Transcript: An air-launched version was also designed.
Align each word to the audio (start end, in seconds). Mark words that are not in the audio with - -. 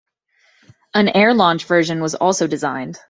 An 0.95 1.09
air-launched 1.09 1.67
version 1.67 2.01
was 2.01 2.15
also 2.15 2.47
designed. 2.47 2.99